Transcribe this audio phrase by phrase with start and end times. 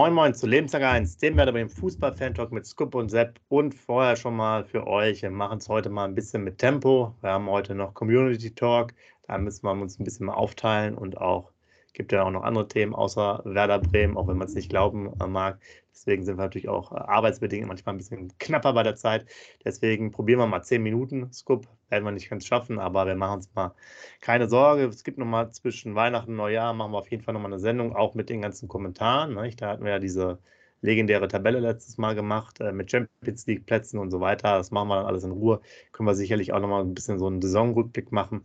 [0.00, 3.74] Moin Moin zu Lebenslang 1, dem werden wir im Fußball-Fan-Talk mit Scoop und Sepp und
[3.74, 5.20] vorher schon mal für euch.
[5.20, 7.14] Wir machen es heute mal ein bisschen mit Tempo.
[7.20, 8.94] Wir haben heute noch Community Talk,
[9.28, 11.52] da müssen wir uns ein bisschen mal aufteilen und auch
[11.92, 15.12] gibt ja auch noch andere Themen außer Werder Bremen, auch wenn man es nicht glauben
[15.20, 15.60] äh, mag.
[16.00, 19.26] Deswegen sind wir natürlich auch äh, arbeitsbedingt manchmal ein bisschen knapper bei der Zeit.
[19.64, 21.30] Deswegen probieren wir mal zehn Minuten.
[21.30, 23.74] Scoop werden wir nicht ganz schaffen, aber wir machen uns mal
[24.22, 24.84] keine Sorge.
[24.84, 27.94] Es gibt nochmal zwischen Weihnachten und Neujahr, machen wir auf jeden Fall nochmal eine Sendung,
[27.94, 29.34] auch mit den ganzen Kommentaren.
[29.34, 29.50] Ne?
[29.56, 30.38] Da hatten wir ja diese
[30.80, 34.56] legendäre Tabelle letztes Mal gemacht äh, mit Champions League Plätzen und so weiter.
[34.56, 35.60] Das machen wir dann alles in Ruhe.
[35.92, 38.42] Können wir sicherlich auch nochmal ein bisschen so einen Saisonrückblick machen.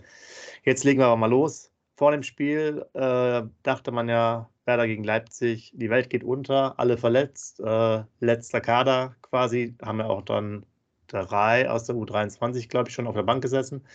[0.64, 5.04] Jetzt legen wir aber mal los vor dem Spiel äh, dachte man ja, Werder gegen
[5.04, 10.66] Leipzig, die Welt geht unter, alle verletzt, äh, letzter Kader quasi, haben ja auch dann
[11.08, 13.86] drei aus der U23, glaube ich, schon auf der Bank gesessen.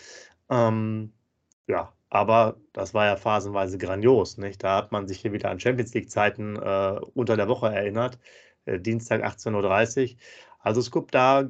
[0.48, 1.12] Ähm,
[1.66, 4.62] ja, aber das war ja phasenweise grandios, nicht?
[4.62, 8.18] Da hat man sich hier wieder an Champions League-Zeiten äh, unter der Woche erinnert,
[8.64, 10.18] äh, Dienstag 18.30 Uhr.
[10.60, 11.48] Also es gibt da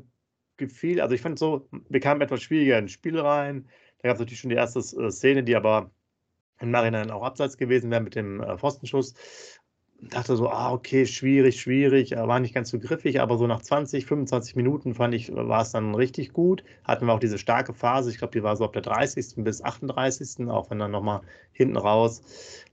[0.57, 3.69] gefiel, also ich fand so, wir kamen etwas schwieriger ins Spiel rein.
[3.99, 5.91] Da gab es natürlich schon die erste äh, Szene, die aber
[6.61, 9.15] im Nachhinein auch abseits gewesen wäre mit dem äh, Pfostenschuss.
[10.03, 14.07] Dachte so, ah, okay, schwierig, schwierig, war nicht ganz so griffig, aber so nach 20,
[14.07, 16.65] 25 Minuten fand ich, war es dann richtig gut.
[16.85, 19.45] Hatten wir auch diese starke Phase, ich glaube, die war so ab der 30.
[19.45, 21.21] bis 38., auch wenn dann nochmal
[21.53, 22.23] hinten raus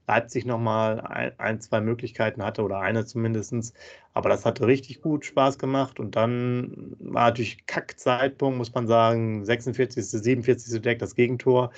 [0.08, 3.74] Leipzig nochmal ein, ein, zwei Möglichkeiten hatte oder eine zumindest.
[4.14, 9.44] Aber das hatte richtig gut Spaß gemacht und dann war natürlich Kackzeitpunkt, muss man sagen,
[9.44, 10.80] 46., 47.
[10.80, 11.72] Deck, das Gegentor.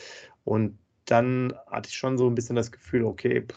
[0.45, 3.57] Und dann hatte ich schon so ein bisschen das Gefühl, okay, pff,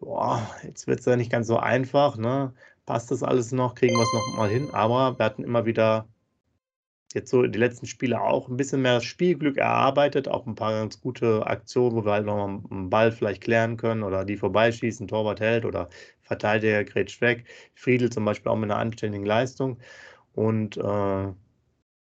[0.00, 2.52] boah, jetzt wird es ja nicht ganz so einfach, ne?
[2.86, 6.08] Passt das alles noch, kriegen wir es noch mal hin, aber wir hatten immer wieder
[7.14, 11.00] jetzt so die letzten Spiele auch ein bisschen mehr Spielglück erarbeitet, auch ein paar ganz
[11.00, 15.08] gute Aktionen, wo wir halt noch mal einen Ball vielleicht klären können oder die vorbeischießen,
[15.08, 15.88] Torwart hält oder
[16.22, 17.46] Verteidiger grätscht weg.
[17.74, 19.78] Friedel zum Beispiel auch mit einer anständigen Leistung.
[20.34, 20.82] Und äh,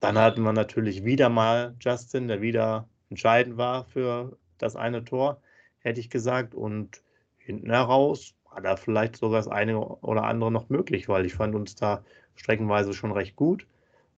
[0.00, 5.41] dann hatten wir natürlich wieder mal Justin, der wieder entscheidend war für das eine Tor,
[5.78, 6.55] hätte ich gesagt.
[6.55, 7.03] Und
[7.39, 11.55] hinten heraus war da vielleicht sogar das eine oder andere noch möglich, weil ich fand
[11.55, 13.66] uns da streckenweise schon recht gut.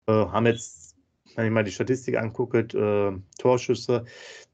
[0.07, 0.97] Äh, haben jetzt,
[1.37, 4.05] wenn ich mal die Statistik angucke, äh, Torschüsse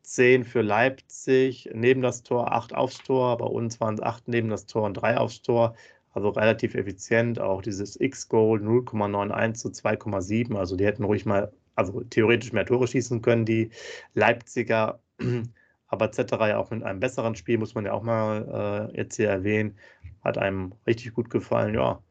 [0.02, 4.48] 10 für Leipzig, neben das Tor 8 aufs Tor, bei uns waren es 8 neben
[4.48, 5.74] das Tor und 3 aufs Tor.
[6.12, 10.56] Also relativ effizient, auch dieses X-Goal 0,91 zu 2,7.
[10.56, 13.70] Also die hätten ruhig mal also theoretisch mehr Tore schießen können, die
[14.14, 15.00] Leipziger.
[15.88, 19.16] Aber Zetterer ja auch mit einem besseren Spiel, muss man ja auch mal äh, jetzt
[19.16, 19.76] hier erwähnen,
[20.24, 21.74] hat einem richtig gut gefallen.
[21.74, 22.02] Ja,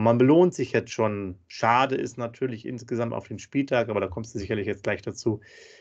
[0.00, 1.36] man belohnt sich jetzt schon.
[1.46, 5.40] Schade ist natürlich insgesamt auf den Spieltag, aber da kommst du sicherlich jetzt gleich dazu,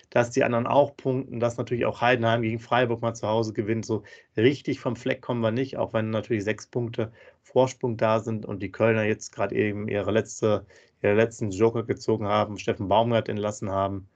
[0.09, 3.85] dass die anderen auch punkten, dass natürlich auch Heidenheim gegen Freiburg mal zu Hause gewinnt.
[3.85, 4.03] So
[4.35, 7.13] richtig vom Fleck kommen wir nicht, auch wenn natürlich sechs Punkte
[7.43, 10.65] Vorsprung da sind und die Kölner jetzt gerade eben ihre letzte,
[11.01, 14.09] ihre letzten Joker gezogen haben, Steffen Baumgart entlassen haben.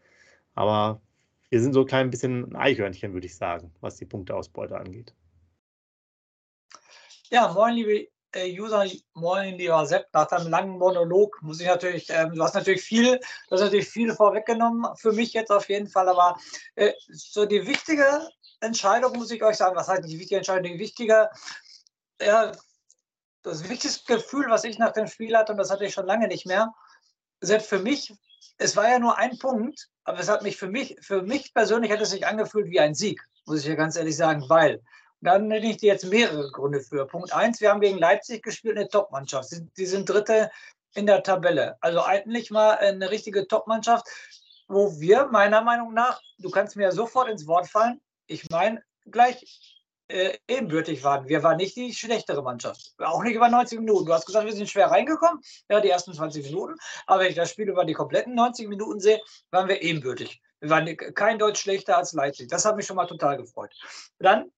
[0.55, 1.01] Aber
[1.49, 5.13] wir sind so ein klein bisschen ein Eichhörnchen, würde ich sagen, was die Punkteausbeute angeht.
[7.29, 12.07] Ja, moin, liebe äh, User, moin, lieber Sepp, nach deinem langen Monolog muss ich natürlich,
[12.09, 15.87] ähm, du hast natürlich viel, du hast natürlich viel vorweggenommen, für mich jetzt auf jeden
[15.87, 16.37] Fall, aber
[16.75, 18.27] äh, so die wichtige
[18.59, 21.29] Entscheidung, muss ich euch sagen, was heißt die wichtige Entscheidung, die wichtige,
[22.21, 22.51] ja,
[23.43, 26.27] das wichtigste Gefühl, was ich nach dem Spiel hatte, und das hatte ich schon lange
[26.27, 26.73] nicht mehr,
[27.41, 28.13] Sepp, für mich,
[28.57, 31.91] es war ja nur ein Punkt, aber es hat mich für mich, für mich persönlich
[31.91, 34.81] hat es sich angefühlt wie ein Sieg, muss ich ja ganz ehrlich sagen, weil
[35.23, 37.07] da nenne ich dir jetzt mehrere Gründe für.
[37.07, 39.49] Punkt eins, wir haben gegen Leipzig gespielt, eine Top-Mannschaft.
[39.77, 40.51] Die sind Dritte
[40.95, 41.77] in der Tabelle.
[41.79, 44.05] Also eigentlich mal eine richtige Top-Mannschaft,
[44.67, 48.83] wo wir meiner Meinung nach, du kannst mir ja sofort ins Wort fallen, ich meine,
[49.05, 49.72] gleich
[50.07, 51.27] äh, ebenbürtig waren.
[51.27, 52.93] Wir waren nicht die schlechtere Mannschaft.
[52.97, 54.05] Auch nicht über 90 Minuten.
[54.05, 56.75] Du hast gesagt, wir sind schwer reingekommen, ja, die ersten 20 Minuten.
[57.07, 59.19] Aber wenn ich das Spiel über die kompletten 90 Minuten sehe,
[59.51, 60.41] waren wir ebenbürtig.
[60.59, 62.47] Wir waren kein Deutsch schlechter als Leipzig.
[62.49, 63.73] Das hat mich schon mal total gefreut.
[64.19, 64.51] Dann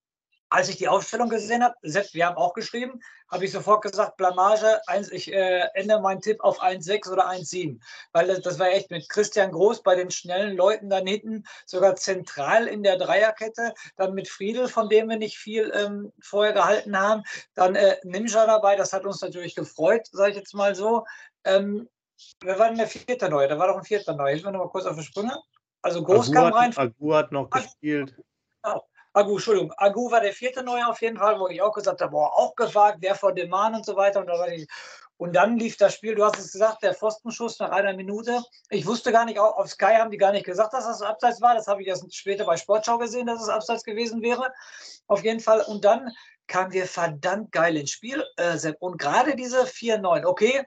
[0.50, 4.80] als ich die Aufstellung gesehen habe, wir haben auch geschrieben, habe ich sofort gesagt, Blamage,
[5.12, 7.80] ich äh, ändere meinen Tipp auf 1,6 oder 1,7.
[8.14, 11.96] Weil das, das, war echt mit Christian Groß bei den schnellen Leuten da hinten, sogar
[11.96, 16.98] zentral in der Dreierkette, dann mit Friedel, von dem wir nicht viel ähm, vorher gehalten
[16.98, 17.24] haben,
[17.56, 21.06] dann äh, Ninja dabei, das hat uns natürlich gefreut, sage ich jetzt mal so.
[21.44, 21.90] Ähm,
[22.42, 23.48] wer war denn der vierte Neue?
[23.48, 24.34] Da war doch ein vierter Neue.
[24.34, 25.38] Hilf mir noch mal kurz auf die Sprünge.
[25.82, 26.78] Also Groß Agu kam rein.
[26.78, 28.16] Agu hat noch gespielt.
[28.64, 28.88] Genau.
[29.16, 32.12] Agu, Entschuldigung, Agu war der vierte Neue auf jeden Fall, wo ich auch gesagt habe,
[32.12, 34.20] boah, auch gewagt, wer vor dem Mann und so weiter.
[34.20, 34.68] Und da ich,
[35.16, 38.44] Und dann lief das Spiel, du hast es gesagt, der Pfostenschuss nach einer Minute.
[38.70, 41.56] Ich wusste gar nicht, auf Sky haben die gar nicht gesagt, dass das Abseits war.
[41.56, 44.52] Das habe ich erst später bei Sportschau gesehen, dass es Abseits gewesen wäre.
[45.08, 45.62] Auf jeden Fall.
[45.62, 46.12] Und dann
[46.48, 48.82] kamen wir verdammt geil ins Spiel, äh, Sepp.
[48.82, 50.66] Und gerade diese 4-9, okay,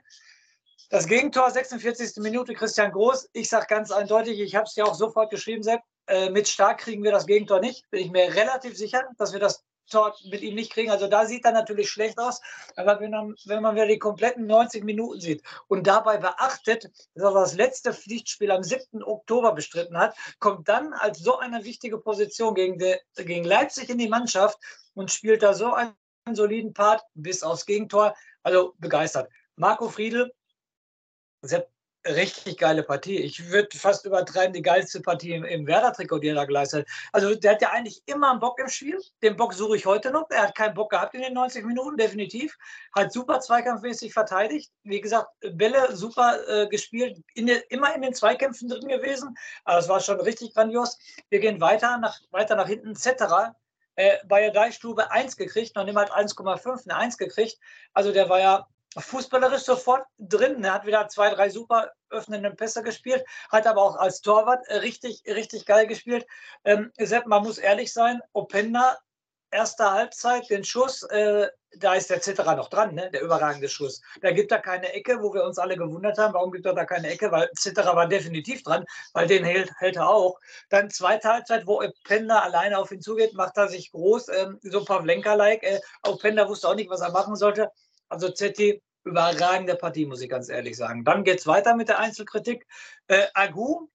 [0.88, 2.16] das Gegentor, 46.
[2.22, 3.28] Minute, Christian Groß.
[3.34, 6.78] Ich sage ganz eindeutig, ich habe es ja auch sofort geschrieben, Sepp, äh, mit Stark
[6.78, 7.88] kriegen wir das Gegentor nicht.
[7.90, 10.90] Bin ich mir relativ sicher, dass wir das Tor mit ihm nicht kriegen.
[10.90, 12.40] Also da sieht er natürlich schlecht aus.
[12.76, 17.24] Aber wenn man, wenn man wieder die kompletten 90 Minuten sieht und dabei beachtet, dass
[17.24, 19.02] er das letzte Pflichtspiel am 7.
[19.02, 23.98] Oktober bestritten hat, kommt dann als so eine wichtige Position gegen, de, gegen Leipzig in
[23.98, 24.58] die Mannschaft
[24.94, 25.94] und spielt da so einen
[26.32, 28.14] soliden Part bis aufs Gegentor.
[28.42, 29.30] Also begeistert.
[29.56, 30.32] Marco Friedl,
[31.42, 31.68] Sepp,
[32.14, 33.18] richtig geile Partie.
[33.18, 37.12] Ich würde fast übertreiben, die geilste Partie im, im Werder-Trikot, die er da geleistet hat.
[37.12, 38.98] Also der hat ja eigentlich immer einen Bock im Spiel.
[39.22, 40.28] Den Bock suche ich heute noch.
[40.30, 42.56] Er hat keinen Bock gehabt in den 90 Minuten, definitiv.
[42.94, 44.70] Hat super zweikampfmäßig verteidigt.
[44.82, 47.18] Wie gesagt, Bälle super äh, gespielt.
[47.34, 49.34] In de, immer in den Zweikämpfen drin gewesen.
[49.64, 50.98] Aber es war schon richtig grandios.
[51.30, 52.96] Wir gehen weiter nach, weiter nach hinten.
[52.96, 53.54] Zetterer
[53.98, 57.58] äh, bei Deichstube 1 gekriegt, noch niemals 1,5, eine 1 gekriegt.
[57.92, 60.64] Also der war ja fußballerisch sofort drin.
[60.64, 65.22] Er hat wieder zwei, drei super öffnende Pässe gespielt, hat aber auch als Torwart richtig,
[65.26, 66.26] richtig geil gespielt.
[66.64, 68.96] Ähm, Sepp, man muss ehrlich sein, Openda,
[69.50, 73.10] erste Halbzeit, den Schuss, äh, da ist der Zitterer noch dran, ne?
[73.10, 74.00] der überragende Schuss.
[74.22, 76.84] Da gibt er keine Ecke, wo wir uns alle gewundert haben, warum gibt er da
[76.84, 80.38] keine Ecke, weil Zitterer war definitiv dran, weil den hält, hält er auch.
[80.70, 84.84] Dann zweite Halbzeit, wo Openda alleine auf ihn zugeht, macht er sich groß, ähm, so
[84.84, 85.62] Pavlenka-like.
[85.62, 87.70] Äh, Openda wusste auch nicht, was er machen sollte.
[88.08, 91.04] Also Zetti, überragende Partie, muss ich ganz ehrlich sagen.
[91.04, 92.66] Dann geht es weiter mit der Einzelkritik.
[93.06, 93.88] Äh, Agu,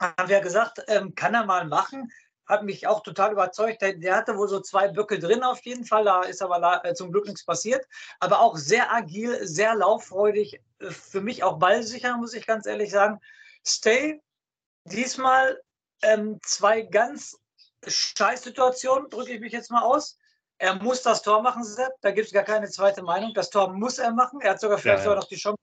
[0.00, 2.12] haben wir gesagt, ähm, kann er mal machen.
[2.46, 3.82] Hat mich auch total überzeugt.
[3.82, 6.04] Der, der, hatte wohl so zwei Böcke drin auf jeden Fall.
[6.04, 7.86] Da ist aber äh, zum Glück nichts passiert.
[8.18, 10.60] Aber auch sehr agil, sehr lauffreudig.
[10.80, 13.20] Äh, für mich auch ballsicher, muss ich ganz ehrlich sagen.
[13.64, 14.20] Stay,
[14.84, 15.60] diesmal
[16.02, 17.38] ähm, zwei ganz
[17.86, 20.18] scheiß Situationen, drücke ich mich jetzt mal aus.
[20.62, 21.90] Er muss das Tor machen, Sepp.
[22.02, 23.34] Da gibt es gar keine zweite Meinung.
[23.34, 24.40] Das Tor muss er machen.
[24.40, 25.60] Er hat sogar vielleicht ja, sogar noch die Chance,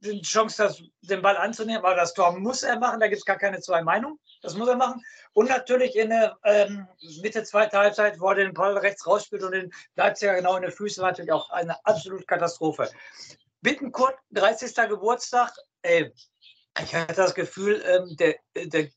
[0.00, 2.98] die Chance das, den Ball anzunehmen, aber das Tor muss er machen.
[2.98, 4.18] Da gibt es gar keine zwei Meinungen.
[4.42, 5.00] Das muss er machen.
[5.34, 6.88] Und natürlich in der ähm,
[7.22, 10.72] Mitte zweiter Halbzeit, wo er den Ball rechts rausspielt und den Leipziger genau in den
[10.72, 12.90] Füßen, war natürlich auch eine absolute Katastrophe.
[13.60, 14.74] Bittenkurt, 30.
[14.88, 15.52] Geburtstag.
[15.82, 16.12] Ey,
[16.82, 18.88] ich hatte das Gefühl, ähm, der, der der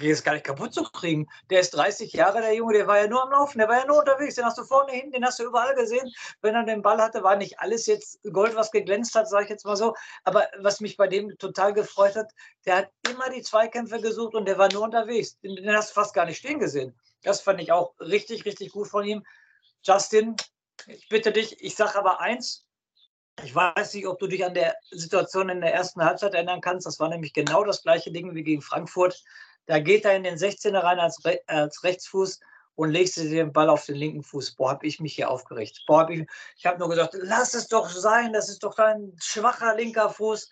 [0.00, 1.26] ist gar nicht kaputt zu kriegen.
[1.50, 3.86] Der ist 30 Jahre, der Junge, der war ja nur am Laufen, der war ja
[3.86, 4.34] nur unterwegs.
[4.34, 6.10] Den hast du vorne hin, den hast du überall gesehen.
[6.42, 9.50] Wenn er den Ball hatte, war nicht alles jetzt Gold, was geglänzt hat, sage ich
[9.50, 9.94] jetzt mal so.
[10.24, 12.30] Aber was mich bei dem total gefreut hat,
[12.66, 15.38] der hat immer die Zweikämpfe gesucht und der war nur unterwegs.
[15.40, 16.98] Den, den hast du fast gar nicht stehen gesehen.
[17.22, 19.24] Das fand ich auch richtig, richtig gut von ihm.
[19.82, 20.36] Justin,
[20.86, 22.66] ich bitte dich, ich sage aber eins,
[23.42, 26.86] ich weiß nicht, ob du dich an der Situation in der ersten Halbzeit erinnern kannst.
[26.86, 29.22] Das war nämlich genau das gleiche Ding wie gegen Frankfurt.
[29.70, 32.40] Da geht er in den 16er rein als, Re als Rechtsfuß
[32.74, 34.56] und legst du den Ball auf den linken Fuß.
[34.56, 35.84] Boah, habe ich mich hier aufgeregt.
[35.86, 36.26] Boah, hab ich,
[36.56, 40.50] ich habe nur gesagt, lass es doch sein, das ist doch dein schwacher linker Fuß.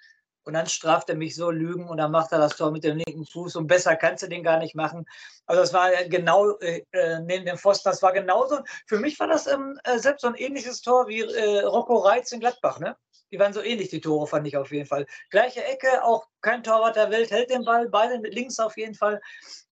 [0.49, 2.97] Und dann straft er mich so Lügen und dann macht er das Tor mit dem
[2.97, 5.05] linken Fuß und besser kannst du den gar nicht machen.
[5.45, 8.61] Also das war genau äh, äh neben dem Pfosten, das war genauso.
[8.87, 12.33] Für mich war das ähm, äh, selbst so ein ähnliches Tor wie äh, Rocco Reitz
[12.33, 12.97] in Gladbach, ne?
[13.31, 15.05] Die waren so ähnlich, die Tore, fand ich auf jeden Fall.
[15.29, 18.95] Gleiche Ecke, auch kein Torwart der Welt, hält den Ball, beide mit links auf jeden
[18.95, 19.21] Fall.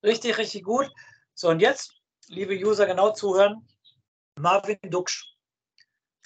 [0.02, 0.92] Richtig, richtig gut.
[1.33, 1.95] So, und jetzt,
[2.28, 3.66] liebe User, genau zuhören.
[4.38, 5.36] Marvin Duksch.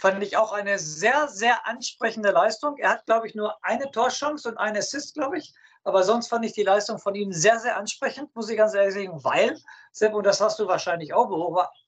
[0.00, 2.78] Fand ich auch eine sehr, sehr ansprechende Leistung.
[2.78, 5.52] Er hat, glaube ich, nur eine Torchance und einen Assist, glaube ich.
[5.90, 8.94] Aber sonst fand ich die Leistung von ihm sehr, sehr ansprechend, muss ich ganz ehrlich
[8.94, 9.58] sagen, weil,
[9.90, 11.26] Sepp, und das hast du wahrscheinlich auch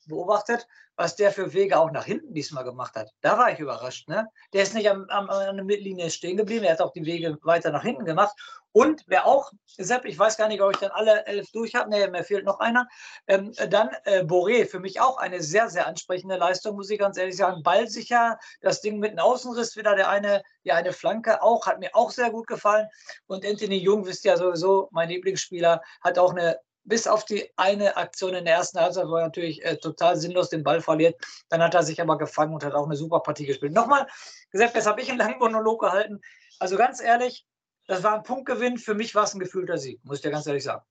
[0.08, 0.66] beobachtet,
[0.96, 3.10] was der für Wege auch nach hinten diesmal gemacht hat.
[3.20, 4.08] Da war ich überrascht.
[4.08, 4.28] Ne?
[4.52, 7.38] Der ist nicht am, am, an der Mittellinie stehen geblieben, er hat auch die Wege
[7.42, 8.34] weiter nach hinten gemacht.
[8.72, 11.90] Und wer auch, Sepp, ich weiß gar nicht, ob ich dann alle elf durch habe,
[11.90, 12.88] nee, mir fehlt noch einer.
[13.26, 17.18] Ähm, dann äh, Boré, für mich auch eine sehr, sehr ansprechende Leistung, muss ich ganz
[17.18, 17.62] ehrlich sagen.
[17.62, 21.90] Ballsicher, das Ding mit einem Außenriss, wieder der eine, ja, eine Flanke auch, hat mir
[21.94, 22.88] auch sehr gut gefallen.
[23.26, 27.96] Und Anthony Jung, wisst ja sowieso, mein Lieblingsspieler, hat auch eine bis auf die eine
[27.96, 31.14] Aktion in der ersten Halbzeit, wo er natürlich äh, total sinnlos den Ball verliert.
[31.48, 33.72] Dann hat er sich aber gefangen und hat auch eine super Partie gespielt.
[33.72, 34.06] Nochmal
[34.50, 36.20] gesagt, das habe ich einen langen Monolog gehalten.
[36.58, 37.46] Also ganz ehrlich,
[37.86, 38.78] das war ein Punktgewinn.
[38.78, 40.82] Für mich war es ein gefühlter Sieg, muss ich dir ganz ehrlich sagen.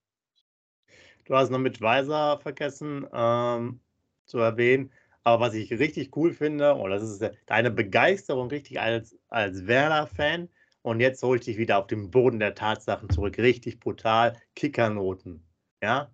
[1.25, 3.81] Du hast noch mit Weiser vergessen ähm,
[4.25, 4.91] zu erwähnen.
[5.23, 10.49] Aber was ich richtig cool finde, und das ist deine Begeisterung richtig als, als Werder-Fan.
[10.83, 13.37] Und jetzt hole ich dich wieder auf den Boden der Tatsachen zurück.
[13.37, 14.37] Richtig brutal.
[14.55, 15.45] Kickernoten.
[15.81, 16.11] Ja,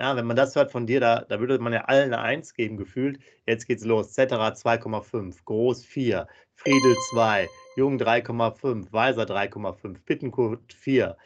[0.00, 2.54] Ja, wenn man das hört von dir, da, da würde man ja allen eine 1
[2.54, 3.20] geben, gefühlt.
[3.46, 4.12] Jetzt geht's los.
[4.12, 11.16] Zetterer 2,5, Groß 4, Friedel 2, Jung 3,5, Weiser 3,5, Bittenkurt 4,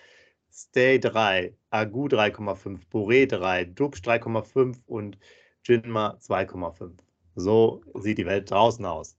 [0.53, 5.19] Stay 3, Agu 3,5, Boré 3, Dux 3,5 und
[5.65, 6.99] Jinma 2,5.
[7.37, 9.17] So sieht die Welt draußen aus.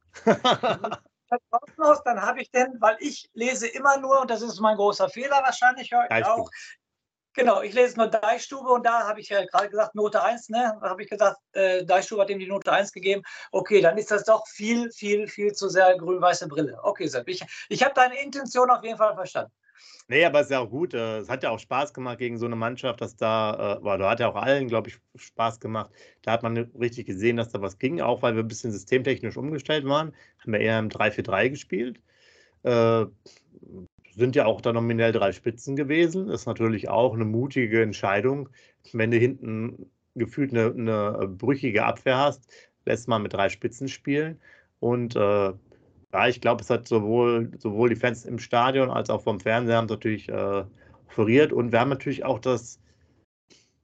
[1.28, 4.78] Draußen aus, dann habe ich denn, weil ich lese immer nur, und das ist mein
[4.78, 6.50] großer Fehler wahrscheinlich heute auch,
[7.38, 10.76] Genau, ich lese nur Deichstube und da habe ich ja gerade gesagt, Note 1, ne?
[10.82, 13.22] Da habe ich gesagt, äh, Deichstube hat ihm die Note 1 gegeben.
[13.52, 16.80] Okay, dann ist das doch viel, viel, viel zu sehr grün-weiße Brille.
[16.82, 19.52] Okay, Sepp, ich, ich habe deine Intention auf jeden Fall verstanden.
[20.08, 20.94] Nee, aber es ist ja auch gut.
[20.94, 24.10] Äh, es hat ja auch Spaß gemacht gegen so eine Mannschaft, dass da, äh, da
[24.10, 25.92] hat ja auch allen, glaube ich, Spaß gemacht.
[26.22, 29.38] Da hat man richtig gesehen, dass da was ging, auch weil wir ein bisschen systemtechnisch
[29.38, 30.14] umgestellt waren.
[30.40, 32.02] Haben wir eher im 3-4-3 gespielt.
[32.64, 33.06] Äh,
[34.16, 36.30] sind ja auch da nominell drei Spitzen gewesen.
[36.30, 38.50] Ist natürlich auch eine mutige Entscheidung.
[38.94, 42.50] Wenn du hinten gefühlt eine, eine brüchige Abwehr hast,
[42.86, 44.40] lässt man mit drei Spitzen spielen.
[44.80, 45.54] Und äh,
[46.14, 49.78] ja, ich glaube, es hat sowohl, sowohl die Fans im Stadion als auch vom Fernseher
[49.78, 50.64] haben natürlich äh,
[51.08, 51.52] offeriert.
[51.52, 52.80] Und wir haben natürlich auch das,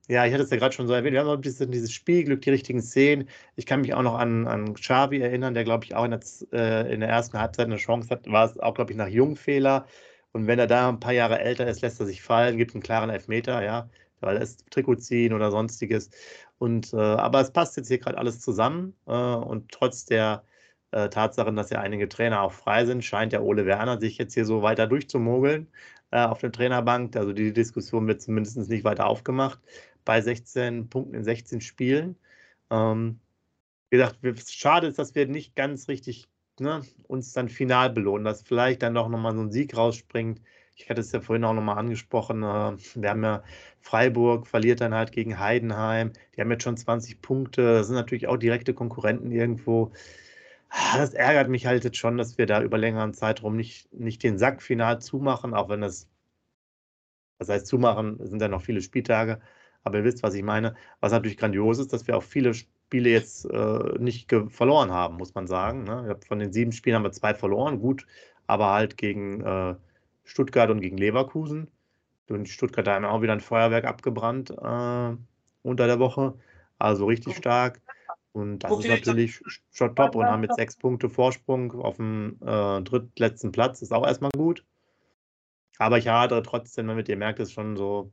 [0.07, 1.91] ja, ich hatte es ja gerade schon so erwähnt, wir haben auch ein bisschen dieses
[1.91, 3.29] Spielglück, die richtigen Szenen.
[3.55, 6.21] Ich kann mich auch noch an, an Xavi erinnern, der, glaube ich, auch in der,
[6.53, 9.85] äh, in der ersten Halbzeit eine Chance hat, war es auch, glaube ich, nach Jungfehler.
[10.31, 12.83] Und wenn er da ein paar Jahre älter ist, lässt er sich fallen, gibt einen
[12.83, 13.89] klaren Elfmeter, ja,
[14.19, 16.09] weil er Trikot ziehen oder sonstiges.
[16.57, 18.95] Und, äh, aber es passt jetzt hier gerade alles zusammen.
[19.07, 20.43] Äh, und trotz der
[20.93, 24.33] äh, Tatsache, dass ja einige Trainer auch frei sind, scheint ja Ole Werner sich jetzt
[24.33, 25.67] hier so weiter durchzumogeln
[26.11, 27.15] äh, auf der Trainerbank.
[27.15, 29.59] Also die Diskussion wird zumindest nicht weiter aufgemacht
[30.05, 32.15] bei 16 Punkten in 16 Spielen.
[32.69, 33.19] Ähm,
[33.89, 34.17] wie gesagt,
[34.49, 36.27] schade ist, dass wir nicht ganz richtig
[36.59, 40.41] ne, uns dann final belohnen, dass vielleicht dann doch nochmal so ein Sieg rausspringt.
[40.75, 42.43] Ich hatte es ja vorhin auch nochmal angesprochen.
[42.43, 43.43] Äh, wir haben ja
[43.81, 46.13] Freiburg, verliert dann halt gegen Heidenheim.
[46.35, 47.63] Die haben jetzt schon 20 Punkte.
[47.75, 49.91] Das sind natürlich auch direkte Konkurrenten irgendwo.
[50.75, 54.23] Ah, das ärgert mich halt jetzt schon, dass wir da über längeren Zeitraum nicht, nicht
[54.23, 56.09] den Sack final zumachen, auch wenn das,
[57.37, 59.39] das heißt zumachen, sind ja noch viele Spieltage.
[59.83, 60.75] Aber ihr wisst, was ich meine.
[60.99, 65.35] Was natürlich grandios ist, dass wir auch viele Spiele jetzt äh, nicht verloren haben, muss
[65.35, 65.83] man sagen.
[65.83, 66.17] Ne?
[66.27, 68.07] Von den sieben Spielen haben wir zwei verloren, gut,
[68.47, 69.75] aber halt gegen äh,
[70.23, 71.67] Stuttgart und gegen Leverkusen.
[72.29, 75.15] Und Stuttgart haben auch wieder ein Feuerwerk abgebrannt äh,
[75.61, 76.33] unter der Woche.
[76.79, 77.79] Also richtig stark.
[78.33, 82.81] Und das ist natürlich schon top und haben mit sechs Punkte Vorsprung auf dem äh,
[82.81, 83.81] drittletzten Platz.
[83.81, 84.65] Ist auch erstmal gut.
[85.77, 88.11] Aber ich hadere trotzdem damit, ihr merkt es schon so,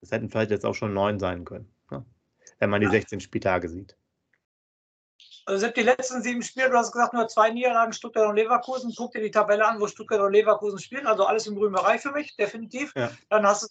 [0.00, 1.74] es hätten vielleicht jetzt auch schon neun sein können
[2.58, 3.96] wenn man die 16 Spieltage sieht.
[5.46, 8.94] Also sind die letzten sieben Spiele, du hast gesagt, nur zwei Niederlagen, Stuttgart und Leverkusen.
[8.96, 11.06] Guck dir die Tabelle an, wo Stuttgart und Leverkusen spielen.
[11.06, 12.92] Also alles im grünen Bereich für mich, definitiv.
[12.96, 13.10] Ja.
[13.28, 13.66] Dann hast du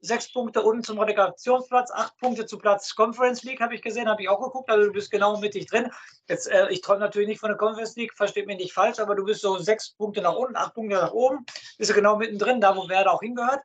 [0.00, 4.22] sechs Punkte unten zum Relegationsplatz, acht Punkte zu Platz Conference League, habe ich gesehen, habe
[4.22, 4.70] ich auch geguckt.
[4.70, 5.90] Also du bist genau mittig drin.
[6.28, 9.14] Jetzt, äh, ich träume natürlich nicht von der Conference League, versteht mich nicht falsch, aber
[9.14, 11.44] du bist so sechs Punkte nach unten, acht Punkte nach oben.
[11.78, 13.62] Bist du genau mittendrin, da wo Werder auch hingehört.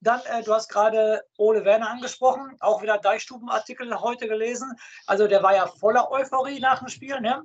[0.00, 4.74] Dann, äh, du hast gerade Ole Werner angesprochen, auch wieder Deichstubenartikel heute gelesen.
[5.06, 7.20] Also der war ja voller Euphorie nach dem Spiel.
[7.20, 7.44] Ne?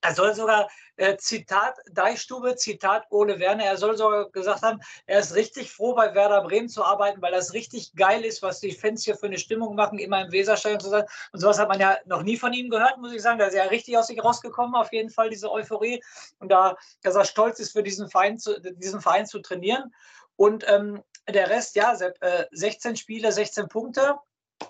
[0.00, 5.20] Er soll sogar, äh, Zitat Deichstube, Zitat Ole Werner, er soll sogar gesagt haben, er
[5.20, 8.72] ist richtig froh, bei Werder Bremen zu arbeiten, weil das richtig geil ist, was die
[8.72, 11.04] Fans hier für eine Stimmung machen, immer im Weserstadion zu sein.
[11.32, 13.38] Und sowas hat man ja noch nie von ihm gehört, muss ich sagen.
[13.38, 16.02] Da ist er richtig aus sich rausgekommen, auf jeden Fall, diese Euphorie.
[16.38, 19.92] Und da, dass er stolz ist, für diesen Verein zu, diesen Verein zu trainieren.
[20.36, 24.16] Und ähm, der Rest, ja, 16 äh, Spiele, 16 Punkte.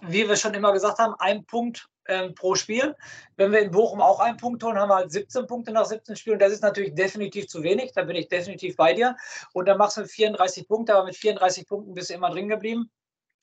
[0.02, 2.97] Wie wir schon immer gesagt haben, ein Punkt ähm, pro Spiel.
[3.37, 6.16] Wenn wir in Bochum auch einen Punkt holen, haben wir halt 17 Punkte nach 17
[6.16, 6.38] Spielen.
[6.38, 7.92] Das ist natürlich definitiv zu wenig.
[7.92, 9.16] Da bin ich definitiv bei dir.
[9.52, 12.90] Und dann machst du 34 Punkte, aber mit 34 Punkten bist du immer drin geblieben.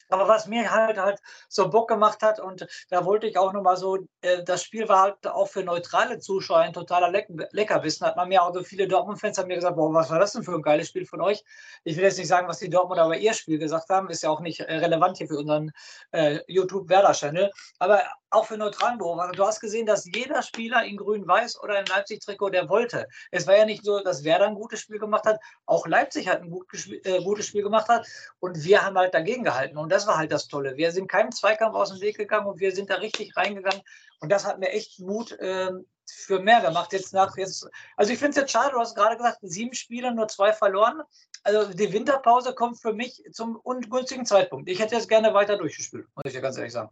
[0.10, 1.20] Aber was mir halt halt
[1.50, 5.02] so Bock gemacht hat und da wollte ich auch nochmal so, äh, das Spiel war
[5.02, 8.06] halt auch für neutrale Zuschauer ein totaler Leck Leckerbissen.
[8.06, 10.44] Hat man mir auch so viele Dortmund-Fans haben mir gesagt, boah, was war das denn
[10.44, 11.44] für ein geiles Spiel von euch?
[11.84, 14.30] Ich will jetzt nicht sagen, was die Dortmund aber ihr Spiel gesagt haben, ist ja
[14.30, 15.72] auch nicht äh, relevant hier für unseren
[16.12, 17.52] äh, YouTube-Werder-Channel.
[17.80, 18.02] Aber
[18.36, 19.36] auch für neutralen Beobachter.
[19.36, 23.08] Du hast gesehen, dass jeder Spieler in grün-weiß oder in Leipzig-Trikot, der wollte.
[23.32, 26.42] Es war ja nicht so, dass Werder ein gutes Spiel gemacht hat, auch Leipzig hat
[26.42, 26.68] ein gut,
[27.04, 28.06] äh, gutes Spiel gemacht hat
[28.40, 29.78] und wir haben halt dagegen gehalten.
[29.78, 30.76] Und das war halt das Tolle.
[30.76, 33.82] Wir sind keinem Zweikampf aus dem Weg gegangen und wir sind da richtig reingegangen.
[34.20, 35.72] Und das hat mir echt Mut äh,
[36.06, 36.92] für mehr gemacht.
[36.92, 40.14] Jetzt nach jetzt, also ich finde es jetzt schade, du hast gerade gesagt, sieben Spiele,
[40.14, 41.02] nur zwei verloren.
[41.44, 44.70] Also die Winterpause kommt für mich zum ungünstigen Zeitpunkt.
[44.70, 46.90] Ich hätte jetzt gerne weiter durchgespielt, muss ich dir ganz ehrlich sagen.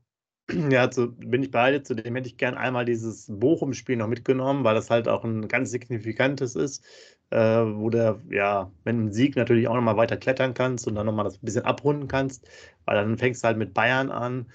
[0.49, 1.83] Ja, also bin ich beide.
[1.83, 5.71] Zudem hätte ich gern einmal dieses Bochum-Spiel noch mitgenommen, weil das halt auch ein ganz
[5.71, 6.83] signifikantes ist,
[7.29, 11.05] äh, wo du ja, wenn ein Sieg natürlich auch nochmal weiter klettern kannst und dann
[11.05, 12.47] nochmal das ein bisschen abrunden kannst,
[12.85, 14.51] weil dann fängst du halt mit Bayern an.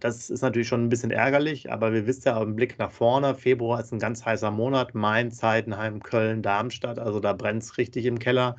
[0.00, 3.34] Das ist natürlich schon ein bisschen ärgerlich, aber wir wissen ja im Blick nach vorne,
[3.34, 8.06] Februar ist ein ganz heißer Monat, Mainz, Heidenheim, Köln, Darmstadt, also da brennt es richtig
[8.06, 8.56] im Keller.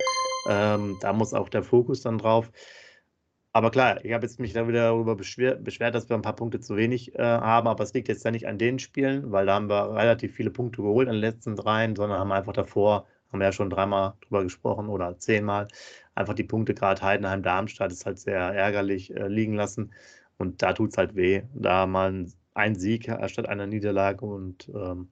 [0.49, 2.51] Ähm, da muss auch der Fokus dann drauf.
[3.55, 6.35] Aber klar, ich habe jetzt mich da wieder darüber beschwert, beschwert, dass wir ein paar
[6.35, 9.45] Punkte zu wenig äh, haben, aber es liegt jetzt ja nicht an den Spielen, weil
[9.45, 13.05] da haben wir relativ viele Punkte geholt an den letzten dreien, sondern haben einfach davor,
[13.31, 15.67] haben wir ja schon dreimal drüber gesprochen oder zehnmal,
[16.15, 19.93] einfach die Punkte gerade Heidenheim, Darmstadt ist halt sehr ärgerlich äh, liegen lassen
[20.39, 25.09] und da tut es halt weh, da mal ein Sieg statt einer Niederlage und ähm,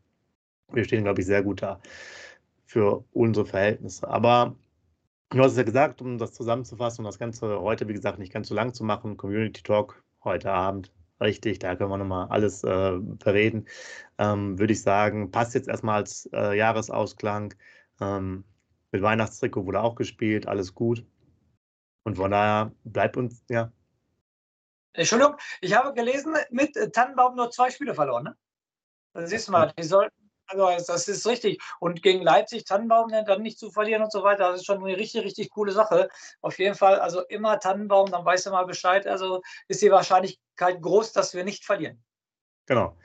[0.72, 1.80] wir stehen, glaube ich, sehr gut da
[2.66, 4.08] für unsere Verhältnisse.
[4.08, 4.56] Aber
[5.34, 8.34] Du hast es ja gesagt, um das zusammenzufassen und das Ganze heute, wie gesagt, nicht
[8.34, 9.16] ganz so lang zu machen.
[9.16, 13.66] Community Talk heute Abend, richtig, da können wir nochmal alles äh, verreden.
[14.18, 17.54] Ähm, Würde ich sagen, passt jetzt erstmal als äh, Jahresausklang.
[18.02, 18.44] Ähm,
[18.92, 21.06] mit Weihnachtstrikot wurde auch gespielt, alles gut.
[22.04, 23.72] Und von daher bleibt uns, ja.
[24.92, 28.26] Entschuldigung, ich habe gelesen, mit Tannenbaum nur zwei Spiele verloren.
[28.26, 28.38] Ne?
[29.14, 30.21] Das siehst du mal, die sollten
[30.60, 31.62] also das ist richtig.
[31.80, 34.98] Und gegen Leipzig, Tannenbaum dann nicht zu verlieren und so weiter, das ist schon eine
[34.98, 36.10] richtig, richtig coole Sache.
[36.42, 39.08] Auf jeden Fall, also immer Tannenbaum, dann weißt du mal Bescheid.
[39.08, 42.04] Also ist die Wahrscheinlichkeit groß, dass wir nicht verlieren.
[42.66, 42.98] Genau.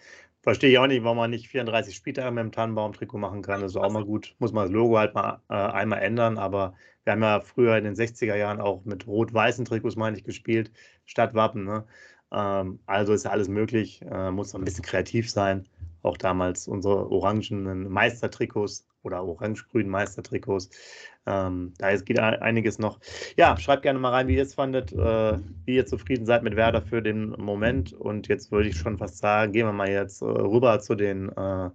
[0.42, 3.62] Verstehe ich auch nicht, warum man nicht 34 Spieltage mit dem Tannenbaum-Trikot machen kann.
[3.62, 4.36] Das ist auch mal gut.
[4.38, 6.38] Muss man das Logo halt mal äh, einmal ändern.
[6.38, 10.22] Aber wir haben ja früher in den 60er Jahren auch mit rot-weißen Trikots, meine ich,
[10.22, 10.70] gespielt,
[11.04, 11.64] statt Wappen.
[11.64, 11.84] Ne?
[12.30, 14.02] Ähm, also ist ja alles möglich.
[14.02, 15.68] Äh, muss ein bisschen kreativ sein
[16.06, 20.70] auch damals unsere orangenen Meistertrikots oder orange-grünen Meistertrikots.
[21.26, 23.00] Ähm, da geht einiges noch.
[23.36, 26.56] Ja, schreibt gerne mal rein, wie ihr es fandet, äh, wie ihr zufrieden seid mit
[26.56, 27.92] Werder für den Moment.
[27.92, 31.30] Und jetzt würde ich schon fast sagen, gehen wir mal jetzt äh, rüber zu den
[31.30, 31.70] äh,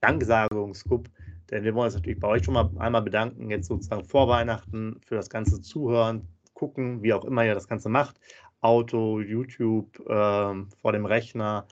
[0.00, 1.08] Danksagungscup.
[1.50, 5.00] Denn wir wollen uns natürlich bei euch schon mal einmal bedanken, jetzt sozusagen vor Weihnachten
[5.06, 8.20] für das ganze Zuhören, gucken, wie auch immer ihr das Ganze macht.
[8.60, 11.66] Auto, YouTube, äh, vor dem Rechner,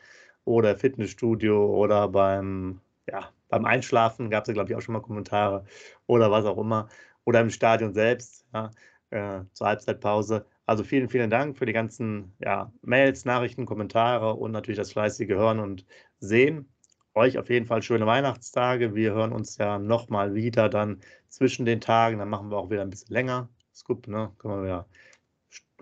[0.44, 5.02] oder Fitnessstudio oder beim, ja, beim Einschlafen gab es ja, glaube ich, auch schon mal
[5.02, 5.64] Kommentare
[6.06, 6.88] oder was auch immer.
[7.24, 8.70] Oder im Stadion selbst, ja,
[9.10, 10.46] äh, zur Halbzeitpause.
[10.66, 15.30] Also vielen, vielen Dank für die ganzen ja, Mails, Nachrichten, Kommentare und natürlich das fleißige
[15.30, 15.84] Hören und
[16.20, 16.68] Sehen.
[17.14, 18.94] Euch auf jeden Fall schöne Weihnachtstage.
[18.94, 22.18] Wir hören uns ja nochmal wieder dann zwischen den Tagen.
[22.18, 23.48] Dann machen wir auch wieder ein bisschen länger.
[23.74, 24.32] Scoop, ne?
[24.38, 24.86] Können wir ja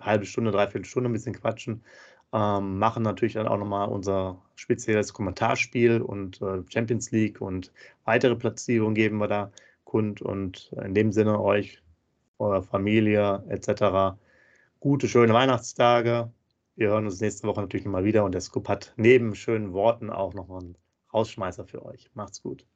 [0.01, 1.85] halbe Stunde, dreiviertel Stunde ein bisschen quatschen.
[2.33, 7.73] Ähm, machen natürlich dann auch nochmal unser spezielles Kommentarspiel und äh, Champions League und
[8.05, 9.53] weitere Platzierungen geben wir da
[9.85, 10.21] kund.
[10.21, 11.81] Und in dem Sinne euch,
[12.39, 14.19] eurer Familie etc.
[14.81, 16.33] gute, schöne Weihnachtstage.
[16.75, 20.11] Wir hören uns nächste Woche natürlich nochmal wieder und der Scoop hat neben schönen Worten
[20.11, 20.77] auch noch einen
[21.15, 22.11] Rausschmeißer für euch.
[22.15, 22.67] Macht's gut.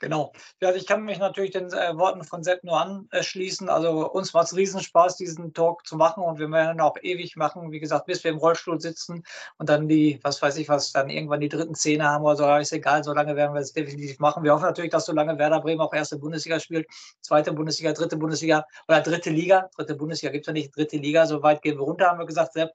[0.00, 0.32] Genau.
[0.60, 3.68] Ja, also ich kann mich natürlich den äh, Worten von Sepp nur anschließen.
[3.68, 7.72] Also uns macht es Riesenspaß, diesen Talk zu machen und wir werden auch ewig machen,
[7.72, 9.24] wie gesagt, bis wir im Rollstuhl sitzen
[9.58, 12.56] und dann die, was weiß ich was, dann irgendwann die dritten Zähne haben oder so,
[12.56, 14.44] ist egal, so lange werden wir es definitiv machen.
[14.44, 16.86] Wir hoffen natürlich, dass so lange Werder Bremen auch erste Bundesliga spielt,
[17.20, 19.68] zweite Bundesliga, dritte Bundesliga oder dritte Liga.
[19.76, 22.26] Dritte Bundesliga gibt es ja nicht, dritte Liga, so weit gehen wir runter, haben wir
[22.26, 22.70] gesagt, Sepp.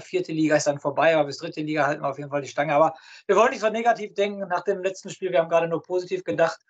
[0.00, 2.48] Vierte Liga ist dann vorbei, aber bis dritte Liga halten wir auf jeden Fall die
[2.48, 2.74] Stange.
[2.74, 2.94] Aber
[3.26, 6.24] wir wollen nicht so negativ denken nach dem letzten Spiel, wir haben gerade nur positiv
[6.24, 6.63] gedacht.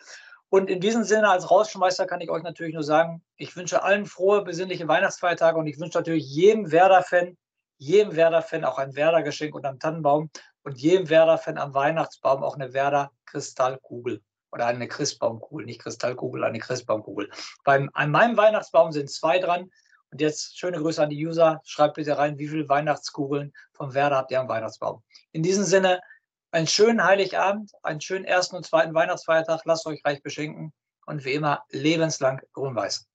[0.48, 4.06] Und in diesem Sinne als Rausschmeißer kann ich euch natürlich nur sagen, ich wünsche allen
[4.06, 7.36] frohe, besinnliche Weihnachtsfeiertage und ich wünsche natürlich jedem Werder-Fan,
[7.78, 10.30] jedem Werder-Fan auch ein Werder-Geschenk einen Tannenbaum
[10.62, 17.30] und jedem Werder-Fan am Weihnachtsbaum auch eine Werder-Kristallkugel oder eine Christbaumkugel, nicht Kristallkugel, eine Christbaumkugel.
[17.64, 19.70] Beim, an meinem Weihnachtsbaum sind zwei dran.
[20.10, 21.60] Und jetzt schöne Grüße an die User.
[21.64, 25.02] Schreibt bitte rein, wie viele Weihnachtskugeln vom Werder habt ihr am Weihnachtsbaum.
[25.32, 26.00] In diesem Sinne,
[26.54, 29.62] einen schönen Heiligabend, einen schönen ersten und zweiten Weihnachtsfeiertag.
[29.64, 30.72] Lasst euch reich beschenken
[31.04, 33.06] und wie immer lebenslang grün-weiß.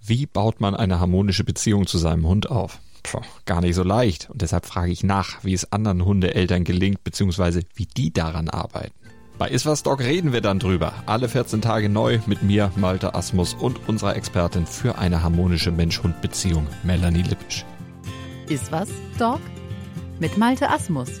[0.00, 2.80] Wie baut man eine harmonische Beziehung zu seinem Hund auf?
[3.04, 4.28] Puh, gar nicht so leicht.
[4.28, 8.94] Und deshalb frage ich nach, wie es anderen Hundeeltern gelingt, beziehungsweise wie die daran arbeiten.
[9.38, 10.94] Bei Iswas Dog reden wir dann drüber.
[11.04, 16.66] Alle 14 Tage neu mit mir, Malte Asmus und unserer Expertin für eine harmonische Mensch-Hund-Beziehung,
[16.82, 17.64] Melanie Lippisch.
[18.48, 19.40] Iswas Dog?
[20.18, 21.20] Mit Malte Asmus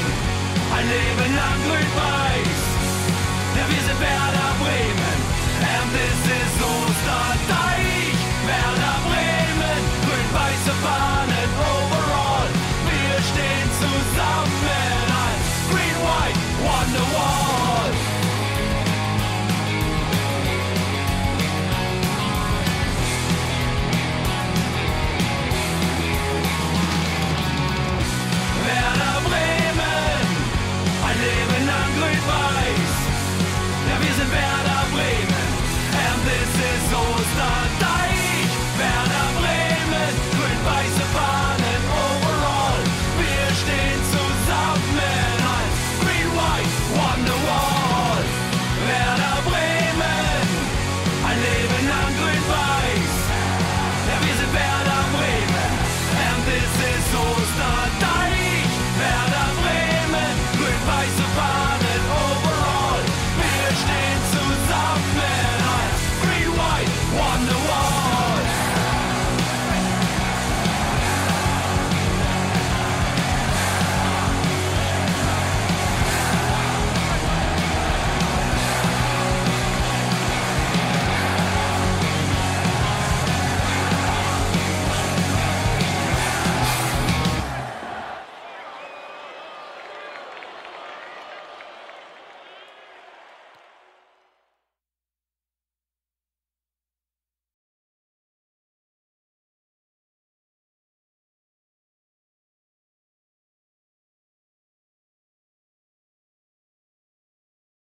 [0.91, 2.61] leben lang grün-weiß.
[3.55, 4.51] Ja, wir sind Werder